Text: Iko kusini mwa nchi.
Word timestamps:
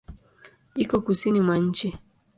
Iko 0.75 0.97
kusini 1.05 1.39
mwa 1.45 1.55
nchi. 1.65 1.89